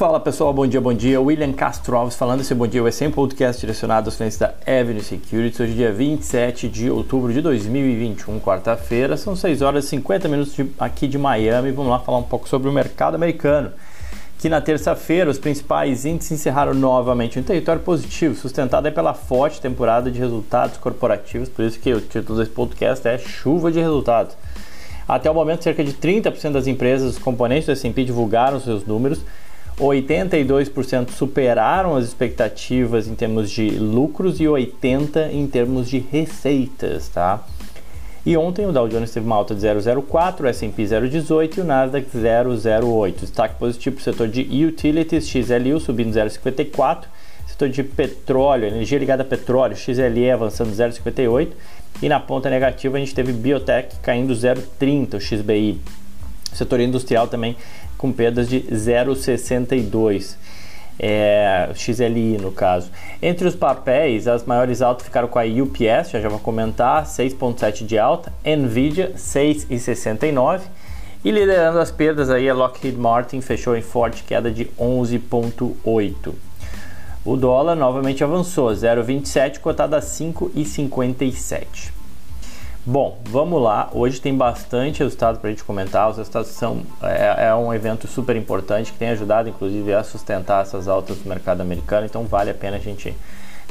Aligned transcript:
Fala 0.00 0.18
pessoal, 0.18 0.50
bom 0.50 0.66
dia, 0.66 0.80
bom 0.80 0.94
dia. 0.94 1.20
William 1.20 1.52
Castro 1.52 1.94
Alves 1.94 2.16
falando. 2.16 2.40
Esse 2.40 2.54
Bom 2.54 2.66
Dia 2.66 2.80
é 2.88 2.90
sempre 2.90 3.20
um 3.20 3.26
podcast 3.26 3.60
direcionado 3.60 4.08
aos 4.08 4.16
clientes 4.16 4.38
da 4.38 4.54
Avenue 4.66 5.02
Securities. 5.02 5.60
Hoje, 5.60 5.74
dia 5.74 5.92
27 5.92 6.70
de 6.70 6.90
outubro 6.90 7.30
de 7.30 7.42
2021, 7.42 8.40
quarta-feira. 8.40 9.14
São 9.18 9.36
6 9.36 9.60
horas 9.60 9.84
e 9.84 9.88
50 9.88 10.26
minutos 10.26 10.54
de, 10.54 10.66
aqui 10.78 11.06
de 11.06 11.18
Miami. 11.18 11.70
Vamos 11.70 11.90
lá 11.90 11.98
falar 11.98 12.16
um 12.16 12.22
pouco 12.22 12.48
sobre 12.48 12.66
o 12.70 12.72
mercado 12.72 13.14
americano. 13.14 13.72
Que 14.38 14.48
na 14.48 14.62
terça-feira 14.62 15.28
os 15.28 15.38
principais 15.38 16.06
índices 16.06 16.32
encerraram 16.32 16.72
novamente 16.72 17.38
um 17.38 17.42
território 17.42 17.82
positivo, 17.82 18.34
sustentado 18.34 18.90
pela 18.90 19.12
forte 19.12 19.60
temporada 19.60 20.10
de 20.10 20.18
resultados 20.18 20.78
corporativos. 20.78 21.50
Por 21.50 21.62
isso 21.62 21.78
que 21.78 21.92
o 21.92 22.00
título 22.00 22.38
desse 22.38 22.52
podcast 22.52 23.06
é 23.06 23.18
Chuva 23.18 23.70
de 23.70 23.80
Resultados. 23.80 24.34
Até 25.06 25.30
o 25.30 25.34
momento, 25.34 25.62
cerca 25.62 25.84
de 25.84 25.92
30% 25.92 26.52
das 26.52 26.66
empresas, 26.66 27.16
os 27.16 27.18
componentes 27.18 27.66
do 27.66 27.72
S&P 27.72 28.02
divulgaram 28.02 28.58
seus 28.58 28.86
números 28.86 29.20
82% 29.80 31.10
superaram 31.10 31.96
as 31.96 32.04
expectativas 32.04 33.08
em 33.08 33.14
termos 33.14 33.50
de 33.50 33.70
lucros 33.70 34.40
e 34.40 34.44
80% 34.44 35.32
em 35.32 35.46
termos 35.46 35.88
de 35.88 35.98
receitas, 35.98 37.08
tá? 37.08 37.44
E 38.24 38.36
ontem 38.36 38.66
o 38.66 38.72
Dow 38.72 38.86
Jones 38.86 39.10
teve 39.10 39.24
uma 39.24 39.36
alta 39.36 39.54
de 39.54 39.62
0,04, 39.62 40.40
o 40.40 40.46
S&P 40.46 40.82
0,18 40.82 41.56
e 41.56 41.60
o 41.62 41.64
Nasdaq 41.64 42.06
0,08. 42.14 43.20
Destaque 43.20 43.58
positivo 43.58 43.96
para 43.96 44.00
o 44.00 44.04
setor 44.04 44.28
de 44.28 44.42
utilities, 44.66 45.26
XLU 45.26 45.80
subindo 45.80 46.12
0,54, 46.12 47.04
setor 47.46 47.70
de 47.70 47.82
petróleo, 47.82 48.66
energia 48.66 48.98
ligada 48.98 49.22
a 49.22 49.26
petróleo, 49.26 49.74
XLE 49.74 50.30
avançando 50.30 50.70
0,58 50.70 51.48
e 52.02 52.08
na 52.08 52.20
ponta 52.20 52.50
negativa 52.50 52.96
a 52.96 53.00
gente 53.00 53.14
teve 53.14 53.32
biotech 53.32 53.96
caindo 54.02 54.34
0,30, 54.34 55.14
o 55.14 55.20
XBI. 55.20 55.80
Setor 56.52 56.80
industrial 56.80 57.28
também 57.28 57.56
com 58.00 58.10
perdas 58.10 58.48
de 58.48 58.62
0,62. 58.62 60.36
É, 61.02 61.70
XLI 61.74 62.38
no 62.38 62.50
caso. 62.50 62.90
Entre 63.22 63.46
os 63.46 63.54
papéis, 63.54 64.26
as 64.26 64.44
maiores 64.44 64.82
altas 64.82 65.06
ficaram 65.06 65.28
com 65.28 65.38
a 65.38 65.44
UPS, 65.44 66.10
já 66.10 66.20
já 66.20 66.28
vou 66.28 66.38
comentar, 66.38 67.04
6,7 67.04 67.86
de 67.86 67.98
alta, 67.98 68.32
Nvidia 68.44 69.12
6,69 69.16 70.60
e 71.24 71.30
liderando 71.30 71.78
as 71.78 71.90
perdas 71.90 72.28
aí 72.28 72.50
a 72.50 72.54
Lockheed 72.54 72.98
Martin 72.98 73.40
fechou 73.40 73.76
em 73.76 73.82
forte 73.82 74.24
queda 74.24 74.50
de 74.50 74.66
11,8. 74.78 76.34
O 77.24 77.36
dólar 77.36 77.76
novamente 77.76 78.22
avançou, 78.22 78.70
0,27 78.70 79.58
cotado 79.58 79.96
a 79.96 80.00
5,57. 80.00 81.99
Bom, 82.86 83.18
vamos 83.26 83.60
lá. 83.62 83.90
Hoje 83.92 84.18
tem 84.22 84.34
bastante 84.34 85.00
resultado 85.00 85.38
para 85.38 85.48
a 85.48 85.50
gente 85.50 85.62
comentar. 85.62 86.08
Os 86.08 86.16
resultados 86.16 86.48
são 86.48 86.80
é, 87.02 87.48
é, 87.48 87.54
um 87.54 87.74
evento 87.74 88.08
super 88.08 88.34
importante 88.36 88.90
que 88.90 88.98
tem 88.98 89.10
ajudado, 89.10 89.50
inclusive, 89.50 89.92
a 89.92 90.02
sustentar 90.02 90.62
essas 90.62 90.88
altas 90.88 91.18
do 91.18 91.28
mercado 91.28 91.60
americano. 91.60 92.06
Então, 92.06 92.24
vale 92.24 92.50
a 92.50 92.54
pena 92.54 92.78
a 92.78 92.80
gente 92.80 93.14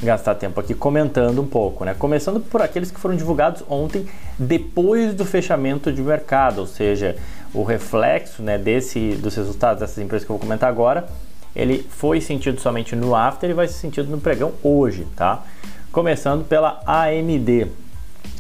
gastar 0.04 0.36
tempo 0.36 0.60
aqui 0.60 0.76
comentando 0.76 1.42
um 1.42 1.48
pouco, 1.48 1.84
né? 1.84 1.96
Começando 1.98 2.40
por 2.40 2.62
aqueles 2.62 2.92
que 2.92 3.00
foram 3.00 3.16
divulgados 3.16 3.64
ontem, 3.68 4.08
depois 4.38 5.16
do 5.16 5.26
fechamento 5.26 5.92
de 5.92 6.04
mercado, 6.04 6.60
ou 6.60 6.68
seja, 6.68 7.18
o 7.52 7.64
reflexo, 7.64 8.44
né, 8.44 8.60
desse 8.60 9.16
dos 9.16 9.36
resultados 9.36 9.80
dessas 9.82 9.98
empresas 9.98 10.23
que 10.23 10.32
eu 10.32 10.38
vou 10.38 10.40
comentar 10.40 10.70
agora, 10.70 11.08
ele 11.56 11.84
foi 11.90 12.22
sentido 12.22 12.62
somente 12.62 12.96
no 12.96 13.16
after 13.16 13.50
e 13.50 13.54
vai 13.54 13.68
ser 13.68 13.73
sentido 13.73 14.08
no 14.12 14.20
pregão 14.20 14.54
hoje, 14.64 15.08
tá? 15.16 15.44
Começando 15.92 16.46
pela 16.48 16.80
AMD 16.86 17.89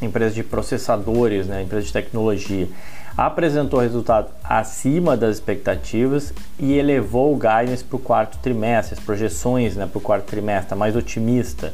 empresa 0.01 0.35
de 0.35 0.43
processadores, 0.43 1.47
né, 1.47 1.63
empresa 1.63 1.85
de 1.85 1.93
tecnologia, 1.93 2.67
apresentou 3.17 3.79
resultado 3.79 4.29
acima 4.43 5.17
das 5.17 5.35
expectativas 5.35 6.33
e 6.57 6.73
elevou 6.73 7.33
o 7.33 7.37
guidance 7.37 7.83
para 7.83 7.97
o 7.97 7.99
quarto 7.99 8.37
trimestre, 8.37 8.97
as 8.97 9.03
projeções 9.03 9.75
né, 9.75 9.85
para 9.85 9.97
o 9.97 10.01
quarto 10.01 10.25
trimestre, 10.25 10.77
mais 10.77 10.95
otimista. 10.95 11.73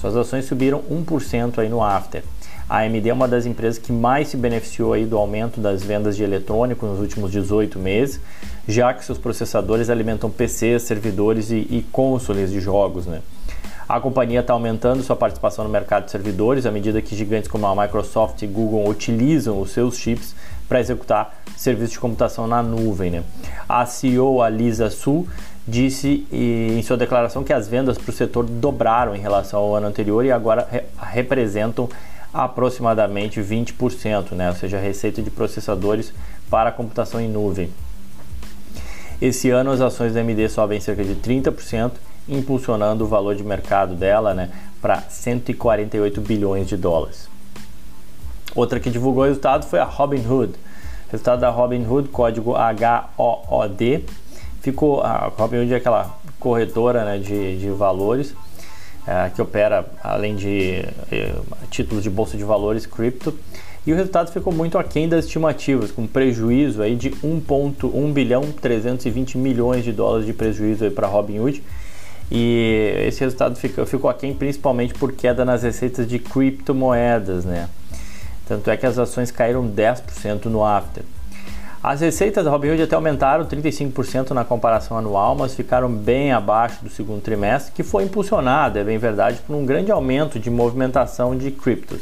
Suas 0.00 0.16
ações 0.16 0.46
subiram 0.46 0.82
1% 0.90 1.58
aí 1.58 1.68
no 1.68 1.82
after. 1.82 2.22
A 2.68 2.78
AMD 2.82 3.08
é 3.08 3.12
uma 3.12 3.26
das 3.26 3.46
empresas 3.46 3.78
que 3.78 3.92
mais 3.92 4.28
se 4.28 4.36
beneficiou 4.36 4.92
aí 4.92 5.04
do 5.04 5.18
aumento 5.18 5.60
das 5.60 5.82
vendas 5.82 6.16
de 6.16 6.22
eletrônicos 6.22 6.88
nos 6.88 7.00
últimos 7.00 7.32
18 7.32 7.78
meses, 7.78 8.20
já 8.66 8.94
que 8.94 9.04
seus 9.04 9.18
processadores 9.18 9.90
alimentam 9.90 10.30
PCs, 10.30 10.84
servidores 10.84 11.50
e, 11.50 11.56
e 11.56 11.84
consoles 11.90 12.50
de 12.50 12.60
jogos. 12.60 13.06
Né? 13.06 13.20
A 13.90 13.98
companhia 13.98 14.38
está 14.38 14.52
aumentando 14.52 15.02
sua 15.02 15.16
participação 15.16 15.64
no 15.64 15.70
mercado 15.70 16.04
de 16.04 16.12
servidores 16.12 16.64
à 16.64 16.70
medida 16.70 17.02
que 17.02 17.16
gigantes 17.16 17.50
como 17.50 17.66
a 17.66 17.74
Microsoft 17.74 18.40
e 18.40 18.46
Google 18.46 18.88
utilizam 18.88 19.60
os 19.60 19.72
seus 19.72 19.96
chips 19.96 20.32
para 20.68 20.78
executar 20.78 21.42
serviços 21.56 21.94
de 21.94 21.98
computação 21.98 22.46
na 22.46 22.62
nuvem. 22.62 23.10
Né? 23.10 23.24
A 23.68 23.84
CEO, 23.84 24.42
a 24.42 24.48
Lisa 24.48 24.90
Su, 24.90 25.26
disse 25.66 26.24
em 26.30 26.80
sua 26.82 26.96
declaração 26.96 27.42
que 27.42 27.52
as 27.52 27.66
vendas 27.66 27.98
para 27.98 28.10
o 28.10 28.12
setor 28.12 28.44
dobraram 28.44 29.16
em 29.16 29.18
relação 29.18 29.58
ao 29.58 29.74
ano 29.74 29.88
anterior 29.88 30.24
e 30.24 30.30
agora 30.30 30.68
re 30.70 30.84
representam 31.10 31.88
aproximadamente 32.32 33.40
20%, 33.40 34.36
né? 34.36 34.50
ou 34.50 34.54
seja, 34.54 34.76
a 34.76 34.80
receita 34.80 35.20
de 35.20 35.30
processadores 35.32 36.12
para 36.48 36.70
computação 36.70 37.20
em 37.20 37.28
nuvem. 37.28 37.68
Esse 39.20 39.50
ano 39.50 39.72
as 39.72 39.80
ações 39.80 40.14
da 40.14 40.20
AMD 40.20 40.48
sobem 40.48 40.78
cerca 40.78 41.02
de 41.02 41.16
30% 41.16 41.90
impulsionando 42.30 43.04
o 43.04 43.06
valor 43.06 43.34
de 43.34 43.42
mercado 43.42 43.94
dela 43.94 44.32
né, 44.32 44.50
para 44.80 45.00
148 45.02 46.20
bilhões 46.20 46.66
de 46.66 46.76
dólares. 46.76 47.28
Outra 48.54 48.80
que 48.80 48.90
divulgou 48.90 49.24
o 49.24 49.26
resultado 49.26 49.66
foi 49.66 49.78
a 49.78 49.84
Robinhood. 49.84 50.52
O 50.52 51.10
resultado 51.10 51.40
da 51.40 51.50
Robinhood, 51.50 52.08
código 52.08 52.54
HOOD, 52.54 54.04
ficou 54.60 55.02
a 55.02 55.32
Robinhood 55.36 55.72
é 55.72 55.76
aquela 55.76 56.18
corretora 56.38 57.04
né, 57.04 57.18
de, 57.18 57.58
de 57.58 57.70
valores 57.70 58.34
é, 59.06 59.30
que 59.30 59.40
opera 59.40 59.86
além 60.02 60.36
de 60.36 60.84
é, 61.10 61.34
títulos 61.70 62.02
de 62.02 62.10
bolsa 62.10 62.36
de 62.36 62.44
valores 62.44 62.86
cripto 62.86 63.34
e 63.86 63.92
o 63.92 63.96
resultado 63.96 64.30
ficou 64.30 64.52
muito 64.52 64.76
aquém 64.76 65.08
das 65.08 65.24
estimativas, 65.24 65.90
com 65.90 66.06
prejuízo 66.06 66.82
aí 66.82 66.94
de 66.94 67.10
1.1 67.10 68.12
bilhão 68.12 68.42
320 68.60 69.38
milhões 69.38 69.84
de 69.84 69.92
dólares 69.92 70.26
de 70.26 70.34
prejuízo 70.34 70.90
para 70.90 71.06
a 71.06 71.10
Robinhood 71.10 71.62
e 72.30 72.94
esse 73.06 73.20
resultado 73.20 73.56
ficou, 73.56 73.84
ficou 73.84 74.08
aquém 74.08 74.32
principalmente 74.32 74.94
por 74.94 75.12
queda 75.12 75.44
nas 75.44 75.62
receitas 75.62 76.06
de 76.06 76.18
criptomoedas, 76.18 77.44
né? 77.44 77.68
Tanto 78.46 78.70
é 78.70 78.76
que 78.76 78.86
as 78.86 78.98
ações 78.98 79.30
caíram 79.30 79.68
10% 79.68 80.46
no 80.46 80.64
after. 80.64 81.04
As 81.82 82.02
receitas 82.02 82.44
da 82.44 82.50
Robinhood 82.50 82.82
até 82.82 82.94
aumentaram 82.94 83.46
35% 83.46 84.30
na 84.32 84.44
comparação 84.44 84.98
anual, 84.98 85.34
mas 85.34 85.54
ficaram 85.54 85.90
bem 85.90 86.30
abaixo 86.30 86.84
do 86.84 86.90
segundo 86.90 87.22
trimestre, 87.22 87.72
que 87.72 87.82
foi 87.82 88.04
impulsionado, 88.04 88.78
é 88.78 88.84
bem 88.84 88.98
verdade, 88.98 89.38
por 89.46 89.56
um 89.56 89.64
grande 89.64 89.90
aumento 89.90 90.38
de 90.38 90.50
movimentação 90.50 91.34
de 91.36 91.50
criptos. 91.50 92.00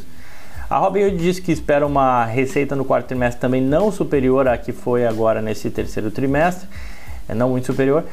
A 0.69 0.79
Robinhood 0.79 1.17
disse 1.17 1.41
que 1.41 1.53
espera 1.53 1.87
uma 1.87 2.25
receita 2.25 2.75
no 2.75 2.85
quarto 2.85 3.07
trimestre 3.07 3.41
também 3.41 3.63
não 3.63 3.93
superior 3.93 4.49
à 4.49 4.59
que 4.59 4.73
foi 4.73 5.07
agora 5.07 5.41
nesse 5.41 5.71
terceiro 5.71 6.11
trimestre, 6.11 6.69
é 7.29 7.35
não 7.35 7.51
muito 7.51 7.67
superior. 7.67 8.05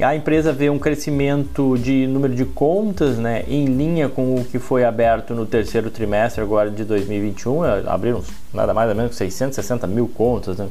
A 0.00 0.16
empresa 0.16 0.52
vê 0.52 0.70
um 0.70 0.78
crescimento 0.78 1.76
de 1.76 2.06
número 2.06 2.34
de 2.34 2.46
contas 2.46 3.18
né, 3.18 3.44
em 3.46 3.66
linha 3.66 4.08
com 4.08 4.36
o 4.36 4.44
que 4.44 4.58
foi 4.58 4.84
aberto 4.84 5.34
no 5.34 5.44
terceiro 5.44 5.90
trimestre 5.90 6.42
agora 6.42 6.70
de 6.70 6.82
2021. 6.82 7.64
É, 7.64 7.82
abriram 7.86 8.22
nada 8.54 8.72
mais 8.72 8.88
ou 8.88 8.96
menos 8.96 9.14
660 9.14 9.86
mil 9.86 10.08
contas. 10.08 10.56
Né? 10.56 10.68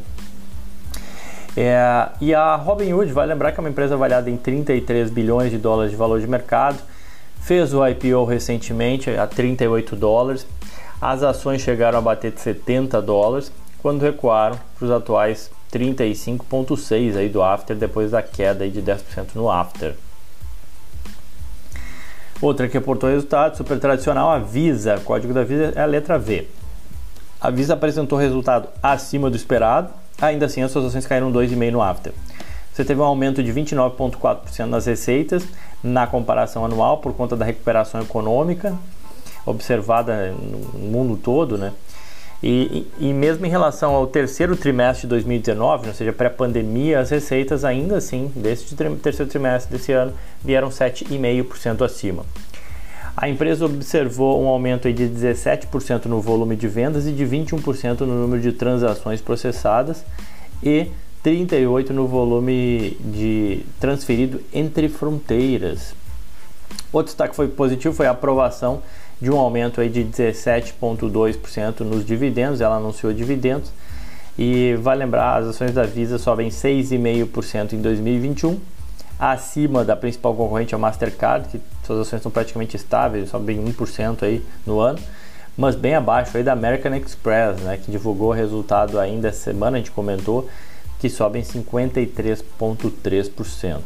É, 1.55 2.09
e 2.19 2.33
a 2.33 2.55
Robinhood, 2.55 3.11
vai 3.11 3.27
lembrar 3.27 3.51
que 3.51 3.59
é 3.59 3.61
uma 3.61 3.69
empresa 3.69 3.93
avaliada 3.93 4.29
em 4.29 4.37
33 4.37 5.11
bilhões 5.11 5.51
de 5.51 5.59
dólares 5.59 5.91
de 5.91 5.97
valor 5.97 6.19
de 6.19 6.27
mercado, 6.27 6.79
fez 7.41 7.73
o 7.73 7.85
IPO 7.85 8.25
recentemente 8.25 9.09
a 9.11 9.27
38 9.27 9.95
dólares, 9.95 10.47
as 10.99 11.21
ações 11.21 11.61
chegaram 11.61 11.99
a 11.99 12.01
bater 12.01 12.31
de 12.31 12.41
70 12.41 13.01
dólares, 13.01 13.51
quando 13.81 14.01
recuaram 14.01 14.57
para 14.77 14.85
os 14.85 14.91
atuais 14.91 15.51
35,6 15.71 17.15
aí 17.15 17.29
do 17.29 17.41
after 17.41 17.75
depois 17.75 18.11
da 18.11 18.21
queda 18.21 18.63
aí 18.63 18.69
de 18.69 18.81
10% 18.81 19.35
no 19.35 19.49
after. 19.49 19.95
Outra 22.41 22.67
que 22.67 22.73
reportou 22.73 23.09
resultado 23.09 23.55
super 23.55 23.79
tradicional, 23.79 24.29
a 24.31 24.39
Visa. 24.39 24.99
Código 25.05 25.33
da 25.33 25.43
Visa 25.43 25.73
é 25.75 25.81
a 25.81 25.85
letra 25.85 26.17
V. 26.17 26.47
A 27.39 27.49
Visa 27.49 27.73
apresentou 27.73 28.17
resultado 28.17 28.67
acima 28.81 29.29
do 29.29 29.35
esperado, 29.35 29.89
ainda 30.19 30.47
assim 30.47 30.61
as 30.61 30.71
suas 30.71 30.85
ações 30.85 31.05
caíram 31.05 31.31
2,5% 31.31 31.71
no 31.71 31.81
after. 31.81 32.13
Você 32.73 32.83
teve 32.83 32.99
um 32.99 33.03
aumento 33.03 33.43
de 33.43 33.53
29,4% 33.53 34.65
nas 34.65 34.85
receitas 34.85 35.43
na 35.83 36.07
comparação 36.07 36.65
anual 36.65 36.97
por 36.97 37.13
conta 37.13 37.35
da 37.35 37.45
recuperação 37.45 38.01
econômica 38.01 38.75
observada 39.45 40.31
no 40.31 40.79
mundo 40.79 41.17
todo, 41.17 41.57
né? 41.57 41.73
E, 42.43 42.87
e, 42.99 43.13
mesmo 43.13 43.45
em 43.45 43.49
relação 43.49 43.93
ao 43.93 44.07
terceiro 44.07 44.55
trimestre 44.55 45.01
de 45.01 45.09
2019, 45.09 45.89
ou 45.89 45.93
seja, 45.93 46.11
pré-pandemia, 46.11 46.99
as 46.99 47.11
receitas 47.11 47.63
ainda 47.63 47.97
assim, 47.97 48.31
desse 48.35 48.75
terceiro 48.75 49.29
trimestre 49.29 49.71
desse 49.71 49.91
ano, 49.91 50.13
vieram 50.43 50.69
7,5% 50.69 51.85
acima. 51.85 52.25
A 53.15 53.29
empresa 53.29 53.65
observou 53.65 54.41
um 54.41 54.47
aumento 54.47 54.91
de 54.91 55.03
17% 55.03 56.05
no 56.05 56.19
volume 56.19 56.55
de 56.55 56.67
vendas 56.67 57.05
e 57.05 57.11
de 57.11 57.23
21% 57.23 57.99
no 57.99 58.21
número 58.21 58.41
de 58.41 58.53
transações 58.53 59.21
processadas 59.21 60.03
e 60.63 60.87
38 61.21 61.93
no 61.93 62.07
volume 62.07 62.97
de 62.99 63.63
transferido 63.79 64.41
entre 64.51 64.89
fronteiras. 64.89 65.93
Outro 66.91 67.11
destaque 67.11 67.35
foi 67.35 67.47
positivo 67.47 67.93
foi 67.93 68.07
a 68.07 68.11
aprovação 68.11 68.81
de 69.21 69.29
um 69.29 69.37
aumento 69.37 69.79
aí 69.79 69.87
de 69.87 70.03
17,2% 70.03 71.81
nos 71.81 72.03
dividendos. 72.03 72.59
Ela 72.59 72.77
anunciou 72.77 73.13
dividendos 73.13 73.71
e 74.37 74.75
vai 74.81 74.95
lembrar, 74.95 75.37
as 75.37 75.47
ações 75.47 75.73
da 75.73 75.83
Visa 75.83 76.17
sobem 76.17 76.47
6,5% 76.49 77.73
em 77.73 77.81
2021, 77.81 78.59
acima 79.19 79.83
da 79.85 79.95
principal 79.95 80.33
concorrente, 80.33 80.73
a 80.73 80.77
Mastercard, 80.77 81.47
que 81.49 81.61
suas 81.85 81.99
ações 81.99 82.19
estão 82.19 82.31
praticamente 82.31 82.75
estáveis, 82.75 83.29
sobem 83.29 83.63
1% 83.63 84.23
aí 84.23 84.43
no 84.65 84.79
ano, 84.79 84.97
mas 85.55 85.75
bem 85.75 85.93
abaixo 85.93 86.35
aí 86.37 86.43
da 86.43 86.53
American 86.53 86.95
Express, 86.95 87.61
né, 87.61 87.77
que 87.77 87.91
divulgou 87.91 88.29
o 88.29 88.33
resultado 88.33 88.99
ainda 88.99 89.27
essa 89.27 89.43
semana, 89.43 89.77
a 89.77 89.79
gente 89.79 89.91
comentou, 89.91 90.49
que 90.97 91.07
sobem 91.09 91.43
53,3%. 91.43 93.81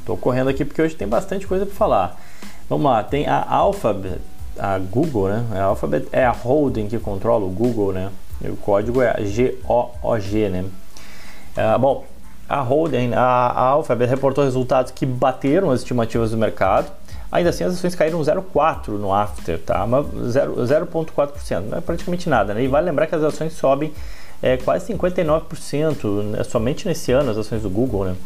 Estou 0.00 0.16
correndo 0.16 0.48
aqui 0.48 0.64
porque 0.64 0.82
hoje 0.82 0.96
tem 0.96 1.06
bastante 1.06 1.46
coisa 1.46 1.64
para 1.66 1.74
falar. 1.74 2.18
Vamos 2.68 2.84
lá, 2.84 3.02
tem 3.02 3.26
a 3.26 3.44
Alphabet, 3.48 4.18
a 4.58 4.78
Google, 4.78 5.28
né? 5.28 5.46
A 5.52 5.64
Alphabet 5.64 6.08
é 6.12 6.24
a 6.24 6.30
holding 6.30 6.88
que 6.88 6.98
controla 6.98 7.44
o 7.44 7.50
Google, 7.50 7.92
né? 7.92 8.10
O 8.44 8.56
código 8.56 9.00
é 9.00 9.14
G-O-O-G, 9.24 10.48
né? 10.48 10.64
Uh, 11.56 11.78
bom, 11.78 12.04
a 12.48 12.60
holding, 12.60 13.12
a, 13.14 13.20
a 13.20 13.62
Alphabet 13.68 14.08
reportou 14.08 14.44
resultados 14.44 14.90
que 14.90 15.06
bateram 15.06 15.70
as 15.70 15.80
estimativas 15.80 16.30
do 16.30 16.36
mercado. 16.36 16.90
Ainda 17.30 17.50
assim, 17.50 17.64
as 17.64 17.74
ações 17.74 17.94
caíram 17.94 18.20
0,4 18.20 18.88
no 18.88 19.12
after, 19.12 19.58
tá? 19.58 19.86
0,4%, 19.86 21.60
não 21.60 21.78
é 21.78 21.80
praticamente 21.80 22.28
nada, 22.28 22.52
né? 22.52 22.62
E 22.62 22.68
vale 22.68 22.86
lembrar 22.86 23.06
que 23.06 23.14
as 23.14 23.22
ações 23.22 23.54
sobem 23.54 23.92
é, 24.42 24.56
quase 24.56 24.92
59%, 24.92 26.22
né? 26.24 26.44
somente 26.44 26.86
nesse 26.86 27.12
ano, 27.12 27.30
as 27.30 27.38
ações 27.38 27.62
do 27.62 27.70
Google, 27.70 28.04
né? 28.04 28.16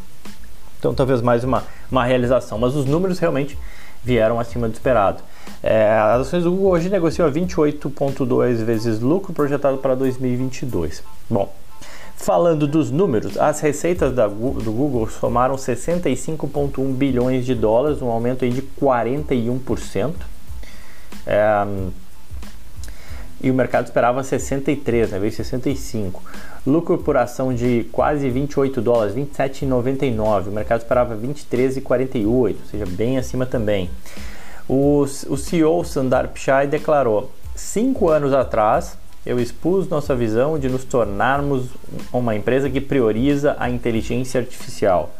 Então, 0.78 0.94
talvez 0.94 1.20
mais 1.20 1.44
uma, 1.44 1.62
uma 1.90 2.04
realização, 2.04 2.58
mas 2.58 2.74
os 2.74 2.84
números 2.84 3.18
realmente 3.18 3.56
vieram 4.04 4.38
acima 4.38 4.68
do 4.68 4.74
esperado. 4.74 5.22
É, 5.62 5.90
as 5.98 6.22
ações 6.22 6.44
do 6.44 6.50
Google 6.50 6.72
hoje 6.72 6.88
negociam 6.88 7.26
a 7.26 7.30
28,2 7.30 8.64
vezes 8.64 9.00
lucro 9.00 9.32
projetado 9.32 9.78
para 9.78 9.94
2022. 9.94 11.02
Bom, 11.28 11.52
falando 12.16 12.66
dos 12.66 12.90
números, 12.90 13.36
as 13.36 13.60
receitas 13.60 14.14
da, 14.14 14.26
do 14.26 14.72
Google 14.72 15.08
somaram 15.08 15.56
65,1 15.56 16.92
bilhões 16.94 17.44
de 17.44 17.54
dólares, 17.54 18.02
um 18.02 18.08
aumento 18.08 18.44
aí 18.44 18.50
de 18.50 18.62
41%. 18.62 20.14
É, 21.26 21.66
e 23.40 23.50
o 23.50 23.54
mercado 23.54 23.86
esperava 23.86 24.22
63, 24.22 25.10
né, 25.10 25.18
veio 25.18 25.32
65. 25.32 26.22
Lucro 26.66 26.98
por 26.98 27.16
ação 27.16 27.54
de 27.54 27.86
quase 27.92 28.28
28 28.30 28.80
dólares, 28.80 29.14
27,99. 29.14 30.48
O 30.48 30.50
mercado 30.50 30.80
esperava 30.80 31.16
23,48, 31.16 32.26
ou 32.26 32.54
seja, 32.70 32.86
bem 32.86 33.18
acima 33.18 33.44
também. 33.44 33.90
O, 34.68 35.02
o 35.28 35.36
CEO 35.36 35.84
Sundar 35.84 36.28
Pichai 36.28 36.66
declarou: 36.66 37.30
cinco 37.54 38.08
anos 38.08 38.32
atrás 38.32 38.98
eu 39.24 39.40
expus 39.40 39.88
nossa 39.88 40.14
visão 40.14 40.58
de 40.58 40.68
nos 40.68 40.84
tornarmos 40.84 41.66
uma 42.12 42.36
empresa 42.36 42.70
que 42.70 42.80
prioriza 42.80 43.56
a 43.58 43.68
inteligência 43.68 44.40
artificial. 44.40 45.10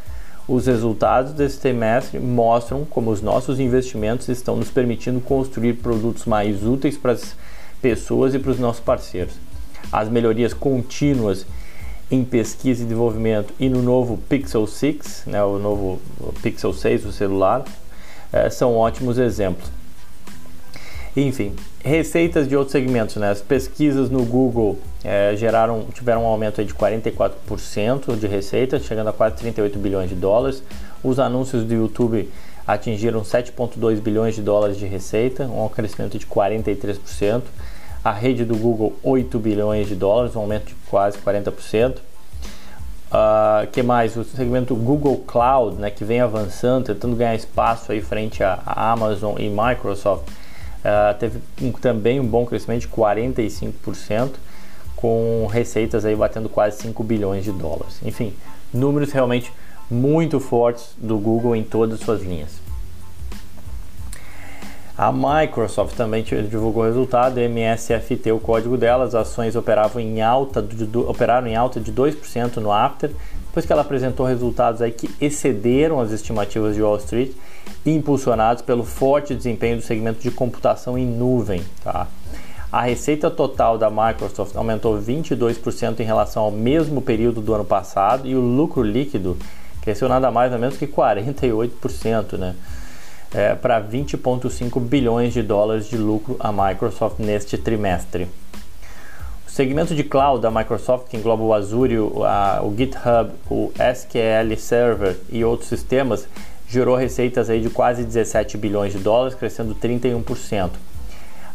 Os 0.49 0.67
resultados 0.67 1.33
desse 1.33 1.59
trimestre 1.59 2.21
mostram 2.21 2.85
como 2.85 3.11
os 3.11 3.21
nossos 3.21 3.59
investimentos 3.59 4.29
estão 4.29 4.55
nos 4.55 4.71
permitindo 4.71 5.21
construir 5.21 5.75
produtos 5.75 6.25
mais 6.25 6.65
úteis 6.65 6.97
para 6.97 7.12
as 7.12 7.35
pessoas 7.81 8.34
e 8.34 8.38
para 8.38 8.50
os 8.50 8.58
nossos 8.58 8.81
parceiros. 8.81 9.34
As 9.93 10.08
melhorias 10.08 10.52
contínuas 10.52 11.46
em 12.11 12.25
pesquisa 12.25 12.82
e 12.82 12.84
desenvolvimento 12.84 13.52
e 13.58 13.69
no 13.69 13.82
novo 13.82 14.19
Pixel 14.28 14.67
6, 14.67 15.25
né, 15.26 15.43
o 15.43 15.58
novo 15.58 16.00
Pixel 16.43 16.73
6, 16.73 17.06
o 17.06 17.12
celular, 17.12 17.64
é, 18.32 18.49
são 18.50 18.76
ótimos 18.76 19.19
exemplos. 19.19 19.70
Enfim, 21.17 21.55
receitas 21.82 22.46
de 22.46 22.55
outros 22.55 22.73
segmentos, 22.73 23.17
né? 23.17 23.31
As 23.31 23.40
pesquisas 23.40 24.11
no 24.11 24.23
Google 24.23 24.78
é, 25.02 25.34
geraram, 25.34 25.87
tiveram 25.94 26.25
um 26.25 26.26
aumento 26.26 26.62
de 26.62 26.75
44% 26.75 28.19
de 28.19 28.26
receita, 28.26 28.78
chegando 28.78 29.08
a 29.08 29.12
quase 29.14 29.37
38 29.37 29.78
bilhões 29.78 30.11
de 30.11 30.14
dólares. 30.14 30.62
Os 31.02 31.19
anúncios 31.19 31.64
do 31.64 31.73
YouTube 31.73 32.28
atingiram 32.67 33.23
7,2 33.23 34.01
bilhões 34.01 34.35
de 34.35 34.43
dólares 34.43 34.77
de 34.77 34.87
receita, 34.87 35.45
um 35.45 35.69
crescimento 35.69 36.19
de 36.19 36.27
43%. 36.27 37.43
A 38.03 38.13
rede 38.13 38.45
do 38.45 38.57
Google, 38.57 38.95
8 39.03 39.39
bilhões 39.39 39.89
de 39.89 39.95
dólares, 39.95 40.37
um 40.37 40.41
aumento 40.41 40.67
de 40.67 40.75
quase 40.89 41.19
40%. 41.19 41.97
Uh, 43.07 43.67
que 43.71 43.83
mais? 43.83 44.17
O 44.17 44.25
segmento 44.25 44.75
Google 44.75 45.19
Cloud, 45.27 45.77
né, 45.77 45.91
que 45.91 46.05
vem 46.05 46.21
avançando, 46.21 46.87
tentando 46.87 47.17
ganhar 47.17 47.35
espaço 47.35 47.93
aí 47.93 48.01
frente 48.01 48.43
a 48.43 48.61
Amazon 48.65 49.37
e 49.39 49.49
Microsoft, 49.49 50.25
uh, 50.29 51.15
teve 51.19 51.41
um, 51.62 51.73
também 51.73 52.19
um 52.19 52.27
bom 52.27 52.45
crescimento 52.45 52.83
de 52.83 52.89
45%, 52.89 54.33
com 54.97 55.47
receitas 55.47 56.05
aí 56.05 56.17
batendo 56.17 56.49
quase 56.49 56.79
5 56.83 57.03
bilhões 57.05 57.45
de 57.45 57.53
dólares. 57.53 58.01
Enfim, 58.05 58.35
números 58.73 59.12
realmente 59.12 59.53
muito 59.91 60.41
fortes 60.41 60.91
do 60.97 61.17
Google 61.19 61.55
em 61.55 61.62
todas 61.62 62.00
as 62.00 62.05
suas 62.05 62.23
linhas. 62.23 62.67
A 64.99 65.12
Microsoft 65.12 65.94
também 65.94 66.23
divulgou 66.23 66.83
o 66.83 66.87
resultado, 66.87 67.38
MSFT, 67.38 68.33
o 68.33 68.41
código 68.41 68.79
dela, 68.79 69.05
as 69.05 69.15
ações 69.15 69.55
operavam 69.55 70.00
em 70.00 70.23
alta, 70.23 70.67
operaram 71.06 71.47
em 71.47 71.55
alta 71.55 71.79
de 71.79 71.93
2% 71.93 72.56
no 72.56 72.73
after, 72.73 73.11
depois 73.47 73.67
que 73.67 73.73
ela 73.73 73.83
apresentou 73.83 74.25
resultados 74.25 74.81
aí 74.81 74.91
que 74.91 75.11
excederam 75.21 76.00
as 76.00 76.12
estimativas 76.12 76.75
de 76.75 76.83
Wall 76.83 76.97
Street, 76.97 77.33
impulsionados 77.85 78.62
pelo 78.62 78.85
forte 78.85 79.35
desempenho 79.35 79.77
do 79.77 79.83
segmento 79.83 80.21
de 80.21 80.31
computação 80.31 80.97
em 80.97 81.05
nuvem. 81.05 81.62
Tá? 81.85 82.06
A 82.73 82.81
receita 82.81 83.31
total 83.31 83.77
da 83.77 83.91
Microsoft 83.91 84.56
aumentou 84.56 84.99
22% 84.99 86.00
em 86.00 86.05
relação 86.05 86.43
ao 86.43 86.50
mesmo 86.50 87.03
período 87.03 87.43
do 87.43 87.55
ano 87.55 87.65
passado 87.65 88.27
e 88.27 88.35
o 88.35 88.41
lucro 88.41 88.83
líquido 88.83 89.37
cresceu 89.87 90.09
nada 90.09 90.31
mais 90.31 90.53
ou 90.53 90.59
menos 90.59 90.77
que 90.77 90.87
48%, 90.87 92.37
né? 92.37 92.55
é, 93.35 93.55
para 93.55 93.81
20,5 93.81 94.81
bilhões 94.81 95.33
de 95.33 95.43
dólares 95.43 95.87
de 95.88 95.97
lucro 95.97 96.37
a 96.41 96.50
Microsoft 96.50 97.19
neste 97.19 97.59
trimestre. 97.59 98.29
O 99.47 99.50
segmento 99.50 99.95
de 99.95 100.02
cloud 100.05 100.43
da 100.43 100.50
Microsoft, 100.50 101.09
que 101.09 101.16
engloba 101.16 101.43
o 101.43 101.55
Azure, 101.55 101.99
o, 101.99 102.25
a, 102.25 102.61
o 102.62 102.75
GitHub, 102.76 103.31
o 103.50 103.73
SQL 103.78 104.57
Server 104.59 105.16
e 105.31 105.45
outros 105.45 105.69
sistemas, 105.69 106.28
gerou 106.69 106.97
receitas 106.97 107.49
aí 107.49 107.61
de 107.61 107.71
quase 107.71 108.05
17 108.05 108.59
bilhões 108.59 108.93
de 108.93 108.99
dólares, 108.99 109.35
crescendo 109.35 109.75
31%. 109.75 110.71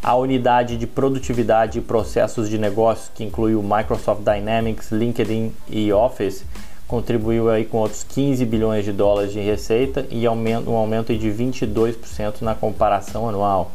A 0.03 0.15
unidade 0.15 0.77
de 0.77 0.87
produtividade 0.87 1.77
e 1.77 1.81
processos 1.81 2.49
de 2.49 2.57
negócios, 2.57 3.11
que 3.13 3.23
inclui 3.23 3.53
o 3.53 3.61
Microsoft 3.61 4.21
Dynamics, 4.21 4.91
LinkedIn 4.91 5.53
e 5.69 5.93
Office, 5.93 6.43
contribuiu 6.91 7.49
aí 7.49 7.63
com 7.63 7.77
outros 7.77 8.03
15 8.03 8.43
bilhões 8.45 8.83
de 8.83 8.91
dólares 8.91 9.31
de 9.31 9.39
receita 9.39 10.05
e 10.11 10.27
um 10.27 10.75
aumento 10.75 11.17
de 11.17 11.29
22% 11.29 12.41
na 12.41 12.53
comparação 12.53 13.29
anual. 13.29 13.71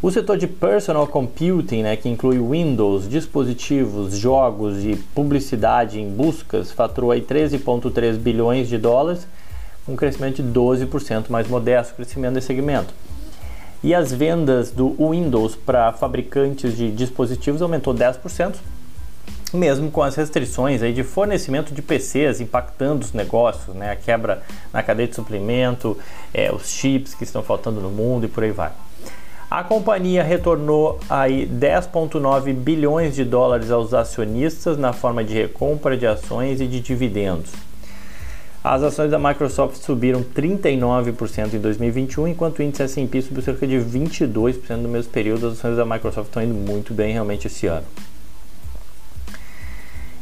O 0.00 0.10
setor 0.10 0.38
de 0.38 0.46
personal 0.46 1.06
computing, 1.06 1.82
né, 1.82 1.96
que 1.96 2.08
inclui 2.08 2.38
Windows, 2.38 3.06
dispositivos, 3.06 4.16
jogos 4.16 4.82
e 4.86 4.96
publicidade 5.14 6.00
em 6.00 6.08
buscas, 6.08 6.72
faturou 6.72 7.10
aí 7.10 7.20
13,3 7.20 8.16
bilhões 8.16 8.68
de 8.68 8.78
dólares, 8.78 9.28
um 9.86 9.94
crescimento 9.94 10.42
de 10.42 10.48
12% 10.48 11.28
mais 11.28 11.46
modesto, 11.46 11.94
crescimento 11.94 12.34
desse 12.34 12.46
segmento. 12.46 12.94
E 13.82 13.94
as 13.94 14.10
vendas 14.10 14.70
do 14.70 14.96
Windows 15.10 15.56
para 15.56 15.92
fabricantes 15.92 16.74
de 16.74 16.90
dispositivos 16.90 17.60
aumentou 17.60 17.94
10%, 17.94 18.54
mesmo 19.56 19.90
com 19.90 20.02
as 20.02 20.14
restrições 20.16 20.82
aí 20.82 20.92
de 20.92 21.02
fornecimento 21.02 21.72
de 21.72 21.80
PCs 21.80 22.40
impactando 22.40 23.04
os 23.04 23.12
negócios, 23.12 23.74
né? 23.74 23.92
a 23.92 23.96
quebra 23.96 24.42
na 24.72 24.82
cadeia 24.82 25.08
de 25.08 25.14
suprimento, 25.14 25.96
é, 26.32 26.52
os 26.52 26.68
chips 26.68 27.14
que 27.14 27.24
estão 27.24 27.42
faltando 27.42 27.80
no 27.80 27.90
mundo 27.90 28.26
e 28.26 28.28
por 28.28 28.44
aí 28.44 28.50
vai. 28.50 28.72
A 29.50 29.62
companhia 29.62 30.22
retornou 30.24 30.98
aí 31.08 31.46
10,9 31.46 32.52
bilhões 32.52 33.14
de 33.14 33.24
dólares 33.24 33.70
aos 33.70 33.94
acionistas 33.94 34.76
na 34.76 34.92
forma 34.92 35.22
de 35.22 35.34
recompra 35.34 35.96
de 35.96 36.06
ações 36.06 36.60
e 36.60 36.66
de 36.66 36.80
dividendos. 36.80 37.52
As 38.64 38.82
ações 38.82 39.10
da 39.10 39.18
Microsoft 39.18 39.76
subiram 39.76 40.22
39% 40.22 41.52
em 41.52 41.58
2021, 41.58 42.28
enquanto 42.28 42.60
o 42.60 42.62
índice 42.62 42.82
S&P 42.82 43.20
subiu 43.20 43.42
cerca 43.42 43.66
de 43.66 43.76
22% 43.76 44.76
no 44.76 44.88
mesmo 44.88 45.12
período. 45.12 45.48
As 45.48 45.52
ações 45.58 45.76
da 45.76 45.84
Microsoft 45.84 46.28
estão 46.28 46.42
indo 46.42 46.54
muito 46.54 46.94
bem 46.94 47.12
realmente 47.12 47.46
esse 47.46 47.66
ano. 47.66 47.84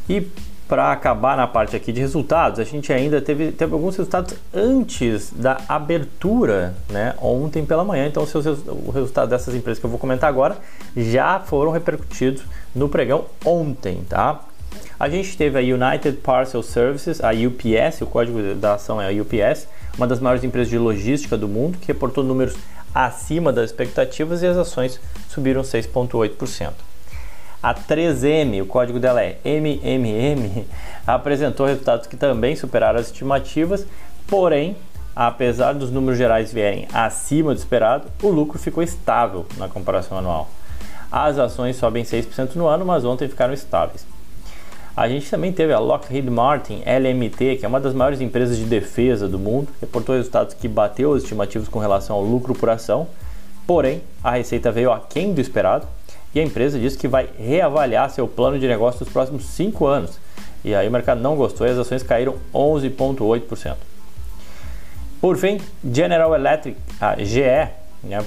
E 0.09 0.27
para 0.67 0.91
acabar 0.91 1.37
na 1.37 1.45
parte 1.45 1.75
aqui 1.75 1.91
de 1.91 2.01
resultados, 2.01 2.59
a 2.59 2.63
gente 2.63 2.91
ainda 2.91 3.21
teve, 3.21 3.51
teve 3.51 3.73
alguns 3.73 3.95
resultados 3.95 4.33
antes 4.53 5.31
da 5.31 5.59
abertura, 5.67 6.73
né, 6.89 7.13
ontem 7.21 7.65
pela 7.65 7.83
manhã. 7.83 8.07
Então, 8.07 8.25
seus, 8.25 8.45
o 8.45 8.89
resultado 8.91 9.29
dessas 9.29 9.53
empresas 9.53 9.79
que 9.79 9.85
eu 9.85 9.89
vou 9.89 9.99
comentar 9.99 10.29
agora 10.29 10.57
já 10.95 11.39
foram 11.39 11.71
repercutidos 11.71 12.43
no 12.73 12.89
pregão 12.89 13.25
ontem, 13.45 14.03
tá? 14.09 14.39
A 14.99 15.09
gente 15.09 15.37
teve 15.37 15.59
a 15.59 15.61
United 15.61 16.17
Parcel 16.17 16.63
Services, 16.63 17.21
a 17.21 17.31
UPS, 17.31 18.01
o 18.01 18.07
código 18.07 18.55
da 18.55 18.75
ação 18.75 19.01
é 19.01 19.09
a 19.09 19.21
UPS, 19.21 19.67
uma 19.97 20.07
das 20.07 20.19
maiores 20.19 20.43
empresas 20.43 20.69
de 20.69 20.77
logística 20.77 21.37
do 21.37 21.47
mundo, 21.47 21.77
que 21.77 21.87
reportou 21.87 22.23
números 22.23 22.55
acima 22.95 23.51
das 23.51 23.69
expectativas 23.69 24.41
e 24.41 24.47
as 24.47 24.57
ações 24.57 24.99
subiram 25.29 25.61
6,8%. 25.61 26.71
A 27.63 27.73
3M, 27.73 28.61
o 28.61 28.65
código 28.65 28.99
dela 28.99 29.23
é 29.23 29.37
MMM, 29.45 30.65
apresentou 31.07 31.65
resultados 31.65 32.07
que 32.07 32.17
também 32.17 32.57
superaram 32.57 32.99
as 32.99 33.05
estimativas, 33.05 33.87
porém, 34.27 34.75
apesar 35.15 35.71
dos 35.71 35.89
números 35.89 36.17
gerais 36.17 36.51
vierem 36.51 36.89
acima 36.93 37.53
do 37.53 37.57
esperado, 37.57 38.09
o 38.21 38.27
lucro 38.27 38.59
ficou 38.59 38.83
estável 38.83 39.45
na 39.57 39.69
comparação 39.69 40.17
anual. 40.17 40.49
As 41.09 41.39
ações 41.39 41.77
sobem 41.77 42.03
6% 42.03 42.55
no 42.55 42.67
ano, 42.67 42.85
mas 42.85 43.05
ontem 43.05 43.29
ficaram 43.29 43.53
estáveis. 43.53 44.05
A 44.93 45.07
gente 45.07 45.29
também 45.29 45.53
teve 45.53 45.71
a 45.71 45.79
Lockheed 45.79 46.29
Martin 46.29 46.83
LMT, 46.85 47.59
que 47.59 47.65
é 47.65 47.67
uma 47.67 47.79
das 47.79 47.93
maiores 47.93 48.19
empresas 48.19 48.57
de 48.57 48.65
defesa 48.65 49.25
do 49.25 49.39
mundo, 49.39 49.69
reportou 49.79 50.17
resultados 50.17 50.53
que 50.53 50.67
bateu 50.67 51.11
os 51.11 51.23
estimativos 51.23 51.69
com 51.69 51.79
relação 51.79 52.17
ao 52.17 52.23
lucro 52.23 52.53
por 52.53 52.69
ação, 52.69 53.07
porém 53.65 54.01
a 54.21 54.31
receita 54.31 54.69
veio 54.69 54.91
aquém 54.91 55.33
do 55.33 55.39
esperado 55.39 55.87
e 56.33 56.39
a 56.39 56.43
empresa 56.43 56.79
disse 56.79 56.97
que 56.97 57.07
vai 57.07 57.29
reavaliar 57.37 58.09
seu 58.09 58.27
plano 58.27 58.57
de 58.57 58.67
negócio 58.67 59.03
nos 59.03 59.13
próximos 59.13 59.45
5 59.45 59.85
anos. 59.85 60.19
E 60.63 60.73
aí 60.73 60.87
o 60.87 60.91
mercado 60.91 61.21
não 61.21 61.35
gostou 61.35 61.67
e 61.67 61.69
as 61.69 61.77
ações 61.77 62.01
caíram 62.03 62.35
11,8%. 62.53 63.75
Por 65.19 65.37
fim, 65.37 65.59
General 65.83 66.33
Electric, 66.35 66.77
a 66.99 67.15
GE, 67.23 67.69
né, 68.03 68.23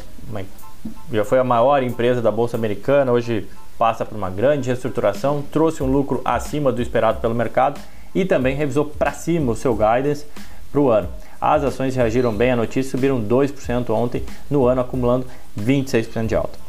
já 1.12 1.25
foi 1.25 1.38
a 1.38 1.44
maior 1.44 1.82
empresa 1.82 2.22
da 2.22 2.30
Bolsa 2.30 2.56
Americana, 2.56 3.12
hoje 3.12 3.46
passa 3.78 4.04
por 4.04 4.16
uma 4.16 4.30
grande 4.30 4.68
reestruturação, 4.68 5.42
trouxe 5.52 5.82
um 5.82 5.86
lucro 5.86 6.22
acima 6.25 6.72
do 6.72 6.80
esperado 6.80 7.20
pelo 7.20 7.34
mercado 7.34 7.80
e 8.14 8.25
também 8.25 8.56
revisou 8.56 8.86
para 8.86 9.12
cima 9.12 9.52
o 9.52 9.56
seu 9.56 9.75
guidance 9.75 10.25
para 10.72 10.80
o 10.80 10.90
ano. 10.90 11.08
As 11.38 11.62
ações 11.64 11.94
reagiram 11.94 12.34
bem 12.34 12.52
à 12.52 12.56
notícia, 12.56 12.90
subiram 12.90 13.20
2% 13.20 13.90
ontem, 13.90 14.25
no 14.50 14.66
ano 14.66 14.80
acumulando 14.80 15.26
26% 15.58 16.26
de 16.26 16.34
alta. 16.34 16.65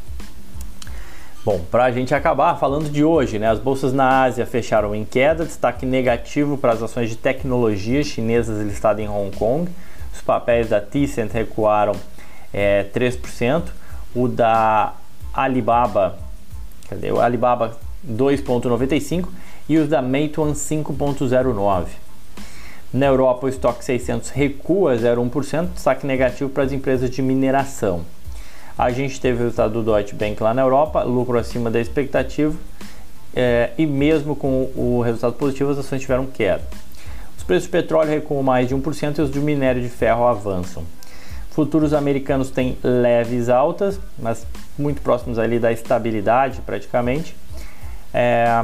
Bom, 1.48 1.62
para 1.72 1.86
a 1.86 1.92
gente 1.92 2.14
acabar 2.14 2.60
falando 2.60 2.90
de 2.90 3.06
hoje, 3.06 3.40
né, 3.40 3.48
as 3.48 3.58
bolsas 3.58 3.94
na 3.94 4.24
Ásia 4.24 4.46
fecharam 4.46 4.94
em 4.94 5.06
queda, 5.06 5.46
destaque 5.46 5.86
negativo 5.86 6.58
para 6.58 6.74
as 6.74 6.84
ações 6.84 7.10
de 7.10 7.16
tecnologia 7.16 8.04
chinesas 8.04 8.62
listadas 8.68 9.02
em 9.02 9.08
Hong 9.08 9.34
Kong. 9.34 9.72
Os 10.14 10.20
papéis 10.20 10.68
da 10.68 10.82
Tencent 10.82 11.32
recuaram 11.32 11.94
é, 12.54 12.86
3%, 12.94 13.64
o 14.14 14.28
da 14.28 14.94
Alibaba 15.34 16.18
Cadê? 16.90 17.14
O 17.14 17.22
Alibaba 17.22 17.78
2,95 18.06 19.30
e 19.70 19.78
os 19.78 19.88
da 19.88 20.02
Meituan 20.02 20.52
5,09. 20.52 21.86
Na 22.92 23.06
Europa, 23.06 23.46
o 23.46 23.50
estoque 23.50 23.86
600 23.86 24.32
recua 24.32 24.98
0,1%, 24.98 25.70
destaque 25.76 26.06
negativo 26.06 26.50
para 26.50 26.64
as 26.64 26.74
empresas 26.74 27.10
de 27.10 27.22
mineração. 27.22 28.04
A 28.78 28.92
gente 28.92 29.20
teve 29.20 29.40
o 29.40 29.44
resultado 29.44 29.74
do 29.74 29.84
Deutsche 29.84 30.14
Bank 30.14 30.42
lá 30.42 30.54
na 30.54 30.62
Europa, 30.62 31.02
lucro 31.02 31.38
acima 31.40 31.72
da 31.72 31.80
expectativa, 31.80 32.56
é, 33.36 33.72
e 33.78 33.88
mesmo 33.88 34.36
com 34.36 34.70
o 34.76 35.02
resultado 35.02 35.34
positivo, 35.34 35.72
as 35.72 35.80
ações 35.80 36.02
tiveram 36.02 36.28
queda. 36.28 36.64
Os 37.36 37.44
preços 37.44 37.68
do 37.68 37.72
petróleo 37.72 38.10
recuam 38.10 38.44
mais 38.44 38.68
de 38.68 38.76
1% 38.76 39.18
e 39.18 39.22
os 39.22 39.32
de 39.32 39.40
minério 39.40 39.82
de 39.82 39.90
ferro 39.90 40.28
avançam. 40.28 40.84
Futuros 41.52 41.92
americanos 41.92 42.52
têm 42.52 42.78
leves 42.84 43.50
altas, 43.50 44.00
mas 44.20 44.46
muito 44.78 45.02
próximos 45.02 45.40
ali 45.40 45.58
da 45.58 45.72
estabilidade 45.72 46.62
praticamente. 46.62 47.36
É, 48.14 48.64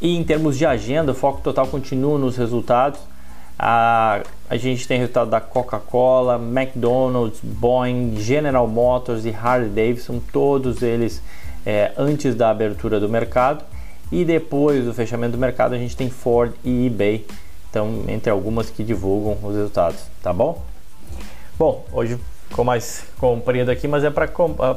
e 0.00 0.16
em 0.16 0.22
termos 0.22 0.56
de 0.56 0.64
agenda, 0.64 1.10
o 1.10 1.14
foco 1.14 1.40
total 1.40 1.66
continua 1.66 2.18
nos 2.18 2.36
resultados. 2.36 3.00
A, 3.58 4.22
a 4.48 4.56
gente 4.56 4.86
tem 4.86 4.98
resultado 4.98 5.30
da 5.30 5.40
Coca-Cola, 5.40 6.36
McDonald's, 6.36 7.40
Boeing, 7.42 8.16
General 8.18 8.66
Motors 8.66 9.24
e 9.24 9.30
Harley 9.30 9.68
Davidson, 9.68 10.20
todos 10.32 10.82
eles 10.82 11.22
é, 11.64 11.92
antes 11.96 12.34
da 12.34 12.50
abertura 12.50 12.98
do 12.98 13.08
mercado. 13.08 13.64
E 14.10 14.24
depois 14.24 14.84
do 14.84 14.92
fechamento 14.92 15.32
do 15.32 15.38
mercado, 15.38 15.74
a 15.74 15.78
gente 15.78 15.96
tem 15.96 16.10
Ford 16.10 16.52
e 16.62 16.86
eBay, 16.86 17.26
então 17.70 18.04
entre 18.08 18.30
algumas 18.30 18.70
que 18.70 18.84
divulgam 18.84 19.36
os 19.42 19.56
resultados, 19.56 20.04
tá 20.22 20.32
bom? 20.32 20.62
Bom, 21.58 21.84
hoje 21.92 22.18
ficou 22.48 22.64
mais 22.64 23.04
comprido 23.18 23.70
aqui, 23.70 23.88
mas 23.88 24.04
é 24.04 24.10
para 24.10 24.30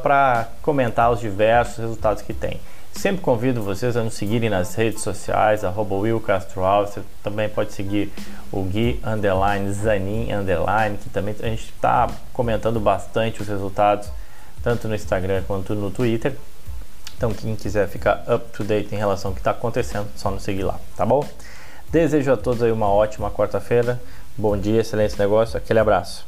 ah, 0.09 0.47
comentar 0.61 1.11
os 1.11 1.19
diversos 1.19 1.77
resultados 1.77 2.21
que 2.21 2.33
tem. 2.33 2.59
Sempre 2.97 3.21
convido 3.21 3.61
vocês 3.61 3.95
a 3.95 4.03
nos 4.03 4.15
seguirem 4.15 4.49
nas 4.49 4.73
redes 4.73 5.03
sociais, 5.03 5.63
arroba 5.63 5.93
Will. 5.93 6.19
Você 6.19 7.01
também 7.21 7.47
pode 7.47 7.71
seguir 7.71 8.11
o 8.51 8.63
Gui 8.63 8.99
Underline, 9.05 9.71
Zanin 9.71 10.33
Underline, 10.33 10.97
que 10.97 11.07
também 11.07 11.35
a 11.39 11.45
gente 11.45 11.65
está 11.65 12.09
comentando 12.33 12.79
bastante 12.79 13.39
os 13.39 13.47
resultados, 13.47 14.09
tanto 14.63 14.87
no 14.87 14.95
Instagram 14.95 15.43
quanto 15.45 15.75
no 15.75 15.91
Twitter. 15.91 16.35
Então, 17.15 17.31
quem 17.31 17.55
quiser 17.55 17.87
ficar 17.87 18.23
up 18.27 18.51
to 18.51 18.63
date 18.63 18.93
em 18.93 18.97
relação 18.97 19.29
ao 19.29 19.35
que 19.35 19.41
está 19.41 19.51
acontecendo, 19.51 20.07
só 20.15 20.31
nos 20.31 20.41
seguir 20.41 20.63
lá, 20.63 20.79
tá 20.95 21.05
bom? 21.05 21.23
Desejo 21.91 22.33
a 22.33 22.37
todos 22.37 22.63
aí 22.63 22.71
uma 22.71 22.89
ótima 22.89 23.29
quarta-feira. 23.29 24.01
Bom 24.35 24.57
dia, 24.57 24.81
excelente 24.81 25.17
negócio. 25.19 25.55
Aquele 25.55 25.79
abraço. 25.79 26.26